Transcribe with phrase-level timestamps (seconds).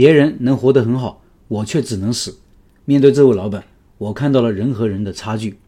[0.00, 2.38] 别人能活得很好，我却只能死。
[2.86, 3.62] 面对这位老板，
[3.98, 5.58] 我看到了人和人的差距。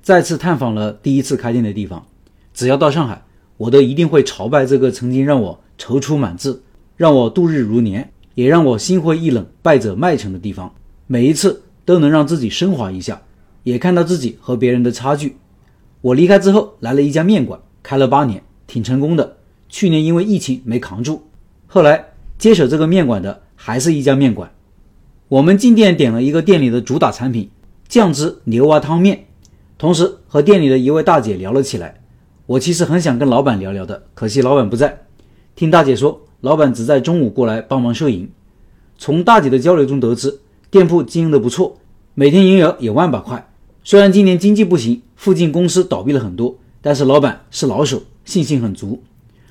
[0.00, 2.06] 再次探访了第一次开店的地方，
[2.54, 3.22] 只要到上海，
[3.58, 6.58] 我都一定会朝拜这个曾经让我踌躇满志、
[6.96, 10.74] 让我度日如年，也让我心灰意冷、败者麦城的地方。
[11.06, 13.20] 每一次都能让自己升华一下，
[13.62, 15.36] 也看到自己和别人的差距。
[16.00, 19.36] 我离开之后，来了一家面馆，开了八年，挺成功的。
[19.68, 21.24] 去年因为疫情没扛住，
[21.66, 22.02] 后来
[22.38, 24.52] 接手这个面馆的还是一家面馆。
[25.26, 27.50] 我们进店点了一个店里的主打产品
[27.88, 29.26] 酱汁牛蛙汤面，
[29.76, 32.00] 同时和店里的一位大姐聊了起来。
[32.46, 35.06] 我其实很想跟老板聊聊的，可惜老板不在。
[35.56, 38.30] 听大姐说，老板只在中午过来帮忙收银。
[38.98, 40.38] 从大姐的交流中得知，
[40.70, 41.76] 店铺经营的不错，
[42.14, 43.50] 每天营业额也万把块。
[43.82, 49.02] 虽然今年经济不行，附近公司倒闭了很多，但是老板是老手，信心很足。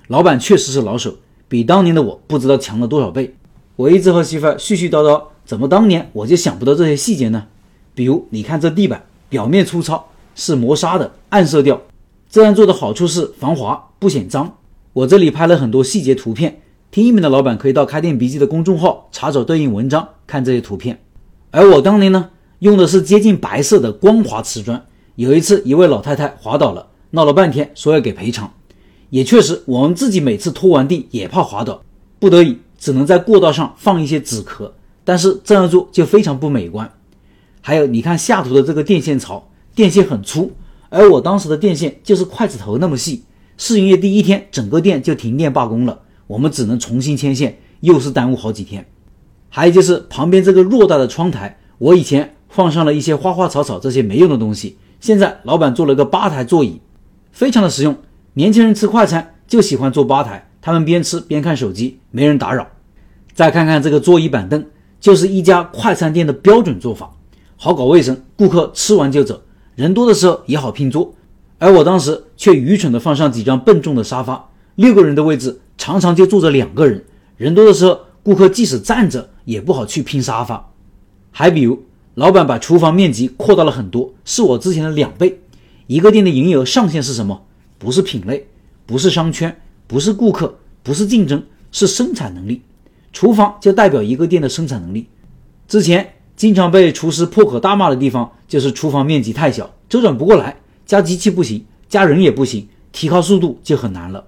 [0.07, 1.15] 老板确实是老手，
[1.49, 3.35] 比当年的我不知道强了多少倍。
[3.75, 7.47] 我一直和媳妇絮絮叨叨，怎么当年我就想不到这些细节呢？
[7.93, 11.81] 比如，你看这地板表面粗糙，是磨砂的暗色调，
[12.29, 14.57] 这样做的好处是防滑不显脏。
[14.93, 21.01] 我这里拍了很多细节图片，听音频的老板可以到开店笔记的公众号查找对应文章看这些图片。
[21.51, 22.29] 而我当年呢，
[22.59, 24.85] 用的是接近白色的光滑瓷砖。
[25.15, 28.53] 有一次，一位老太太滑倒了，闹了半天说要给赔偿。
[29.09, 31.81] 也确实，我们自己每次拖完地也怕滑倒，
[32.19, 34.73] 不得已只能在过道上放一些纸壳，
[35.03, 36.91] 但是这样做就非常不美观。
[37.61, 40.51] 还有，你看下图的这个电线槽，电线很粗，
[40.89, 43.23] 而我当时的电线就是筷子头那么细。
[43.57, 48.85] 试营业第一天，整个店就停电罢工了，我们只能重新牵线，又是耽误好几天。
[49.49, 56.81] 还有就是旁边这个偌大的窗台，我以前放上了一些花花草草这些没用的东西，现在老板做了个吧台座椅，
[57.31, 57.95] 非常的实用。
[58.33, 62.67] 年轻人吃快餐就喜欢坐吧台，他们边吃边看手机，没人打扰。
[63.35, 64.65] 再看看这个桌椅板凳，
[64.99, 67.15] 就是一家快餐店的标准做法，
[67.55, 69.39] 好搞卫生，顾客吃完就走，
[69.75, 71.13] 人多的时候也好拼桌。
[71.59, 77.05] 而我当时却愚蠢地放上几张笨重的沙发，六个人的位置常常就坐着两个人，
[77.37, 80.71] 人多的时候，顾客即使站着也不好去拼沙发。
[81.29, 81.79] 还比如，
[82.15, 85.41] 老板把厨房面积扩大了很多，是我之前的两倍。
[85.85, 87.43] 一个店的营业额上限是什么？
[87.77, 88.47] 不是品类，
[88.87, 92.61] 不是商圈，不是顾客，不是竞争，是生产能力。
[93.11, 95.07] 厨房就代表一个店的生产能力。
[95.67, 104.23] 之前经常被厨师破口大骂的地方，就是厨房面积太小，周转不过来，加机器不行，加人也不行，提高速度就很难了。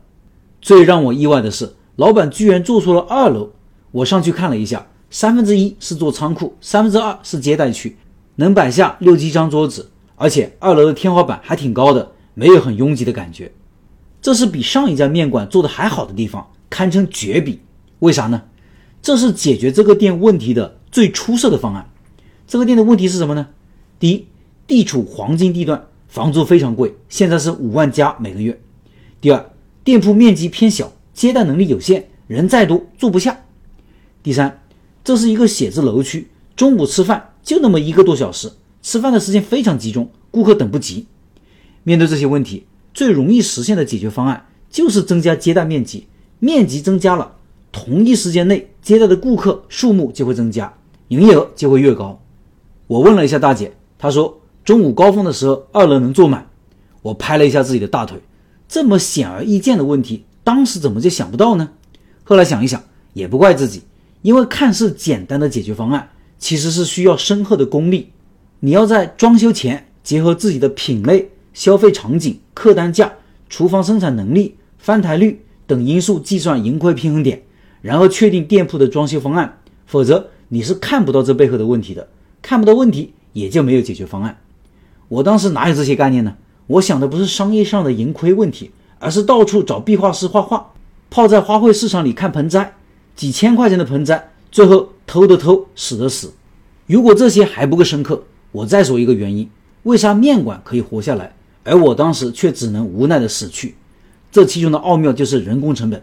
[0.59, 3.51] 最让我意外的是，老板居然做出了二楼。
[3.91, 7.95] 我上去看了一下，三分之一是做仓库，三分之二是接待区，
[8.37, 12.11] 能摆下六七张桌子，而且二楼的天花板还挺高的。
[12.33, 13.51] 没有很拥挤的感觉，
[14.27, 17.61] 这是比上一家面馆做的还好的地方，堪称绝比。
[17.99, 18.43] 为啥呢？
[19.01, 21.89] 这是解决这个店问题的最出色的方案。
[22.45, 23.47] 这个店的问题是什么呢？
[24.01, 24.27] 第一，
[24.67, 28.59] 地处黄金地段，房租非常贵，现在是五万加每个月。
[29.21, 29.49] 第二，
[29.85, 33.45] 店铺面积偏小，接待能力有限，人再多坐不下。
[34.21, 34.59] 第三，
[35.05, 36.27] 这是一个写字楼区，
[36.57, 38.51] 中午吃饭就那么一个多小时，
[38.81, 41.07] 吃饭的时间非常集中，顾客等不及。
[41.83, 42.65] 面对这些问题，
[42.97, 46.07] 最容易实现的解决方案就是增加接待面积。
[46.39, 47.35] 面积增加了，
[47.71, 50.73] 同一时间内接待的顾客数目就会增加，
[51.09, 52.19] 营业额就会越高。
[52.87, 56.49] 我问了一下大姐，她说中午高峰的时候二楼能坐满。
[57.03, 58.19] 我拍了一下自己的大腿，
[58.67, 61.69] 这么显而易见的问题，当时怎么就想不到呢？
[62.23, 62.83] 后来想一想，
[63.13, 63.83] 也不怪自己，
[64.23, 66.09] 因为看似简单的解决方案，
[66.39, 68.11] 其实是需要深厚的功力。
[68.59, 71.29] 你要在装修前结合自己的品类。
[71.57, 73.11] 消费场景、客单价、
[73.49, 77.41] 厨房生产能力、翻台率等因素计算盈亏平衡点，
[77.81, 79.57] 然后确定店铺的装修方案。
[79.87, 82.07] 否则你是看不到这背后的问题的，
[82.43, 84.37] 看不到问题也就没有解决方案。
[85.07, 86.35] 我当时哪有这些概念呢？
[86.67, 88.69] 我想的不是商业上的盈亏问题，
[88.99, 90.73] 而是到处找壁画师画画，
[91.09, 92.75] 泡在花卉市场里看盆栽，
[93.15, 96.31] 几千块钱的盆栽，最后偷的偷，死的死。
[96.85, 98.21] 如果这些还不够深刻，
[98.51, 99.49] 我再说一个原因：
[99.83, 101.33] 为啥面馆可以活下来？
[101.67, 103.75] 而我当时却只能无奈的死去，
[104.31, 106.01] 这其中的奥妙就是人工成本。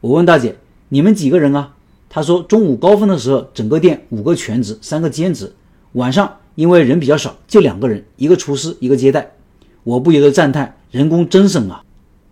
[0.00, 0.56] 我问大姐
[0.88, 1.74] ：“你们几个人啊？”
[2.08, 5.48] 她说：“中午高峰的时候，整个店五个全职，三个兼职；
[5.92, 9.32] 晚上因为人比较少，就两个人，一个厨师，一个接待。”
[9.84, 11.84] 我不由得赞叹：“人工真省啊！”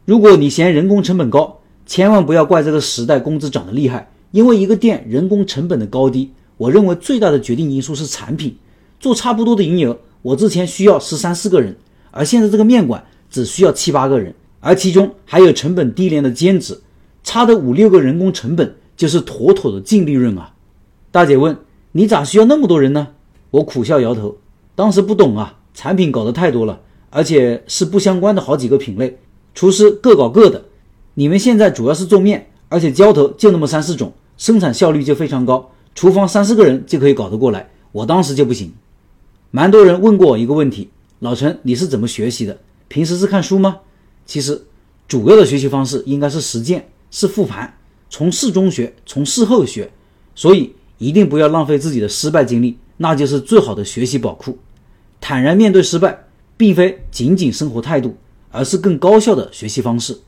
[0.06, 8.56] 如果你嫌人工成本高，千万不要怪这个时代工资涨得厉害，因为一个店人工成本的高低，我认为最大的决定因素是产品。
[8.99, 11.77] 做差不多的营业额，我之前需要十三四个人。
[12.11, 16.81] 而现在这个面馆只需要七八个人，而其中还有成本低廉的兼职，
[17.23, 20.53] 差的五六个人工成本就是妥妥的净利润啊！
[21.11, 21.57] 大姐问
[21.93, 23.09] ：“你咋需要那么多人呢？”
[23.51, 24.37] 我苦笑摇头，
[24.75, 26.81] 当时不懂啊，产品搞得太多了，
[27.11, 29.19] 而且是不相关的好几个品类，
[29.55, 30.63] 厨师各搞各的。
[31.15, 37.69] 你们现在主要是做面，而且浇头就那么三四种，生产效率就非常高，厨房三四个人就可以搞得过来。
[37.93, 38.73] 我当时就不行。
[39.51, 40.89] 蛮多人问过我一个问题：
[41.20, 42.58] 老陈，你是怎么学习的？
[42.88, 43.81] 平时是看书吗？
[44.25, 44.62] 其实，
[45.06, 47.76] 主要的学习方式应该是实践，是复盘，
[48.08, 49.90] 从事中学，从事后学。
[50.34, 54.58] 所以一定不要浪费自己的失败经历，那就是最好的学习宝库。
[55.20, 56.26] 坦然面对失败，
[56.56, 58.17] 并非仅仅生活态度，
[58.50, 60.19] 而是更高效的学习方式。